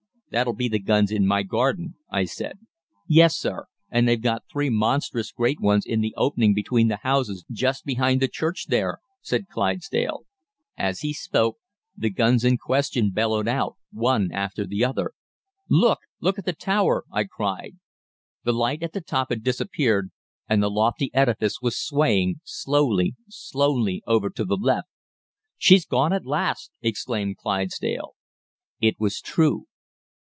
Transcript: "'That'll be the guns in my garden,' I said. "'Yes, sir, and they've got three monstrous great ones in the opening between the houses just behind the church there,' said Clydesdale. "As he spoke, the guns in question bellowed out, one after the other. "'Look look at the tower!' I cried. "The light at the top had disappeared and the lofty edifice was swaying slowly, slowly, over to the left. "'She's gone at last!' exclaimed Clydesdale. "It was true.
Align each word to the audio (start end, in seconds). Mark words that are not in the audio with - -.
"'That'll 0.33 0.53
be 0.53 0.69
the 0.69 0.79
guns 0.79 1.11
in 1.11 1.27
my 1.27 1.43
garden,' 1.43 1.95
I 2.09 2.23
said. 2.23 2.57
"'Yes, 3.05 3.35
sir, 3.37 3.65
and 3.89 4.07
they've 4.07 4.21
got 4.21 4.45
three 4.49 4.69
monstrous 4.69 5.29
great 5.29 5.59
ones 5.59 5.85
in 5.85 5.99
the 5.99 6.13
opening 6.15 6.53
between 6.53 6.87
the 6.87 6.99
houses 7.03 7.43
just 7.51 7.83
behind 7.83 8.21
the 8.21 8.29
church 8.29 8.67
there,' 8.69 8.99
said 9.21 9.49
Clydesdale. 9.49 10.21
"As 10.77 11.01
he 11.01 11.11
spoke, 11.11 11.57
the 11.97 12.09
guns 12.09 12.45
in 12.45 12.57
question 12.57 13.11
bellowed 13.11 13.49
out, 13.49 13.75
one 13.91 14.31
after 14.31 14.65
the 14.65 14.85
other. 14.85 15.11
"'Look 15.69 15.99
look 16.21 16.39
at 16.39 16.45
the 16.45 16.53
tower!' 16.53 17.03
I 17.11 17.25
cried. 17.25 17.75
"The 18.45 18.53
light 18.53 18.81
at 18.83 18.93
the 18.93 19.01
top 19.01 19.31
had 19.31 19.43
disappeared 19.43 20.11
and 20.47 20.63
the 20.63 20.71
lofty 20.71 21.11
edifice 21.13 21.57
was 21.61 21.77
swaying 21.77 22.39
slowly, 22.45 23.15
slowly, 23.27 24.01
over 24.07 24.29
to 24.29 24.45
the 24.45 24.55
left. 24.55 24.87
"'She's 25.57 25.85
gone 25.85 26.13
at 26.13 26.25
last!' 26.25 26.71
exclaimed 26.81 27.35
Clydesdale. 27.35 28.15
"It 28.79 28.95
was 28.97 29.19
true. 29.19 29.65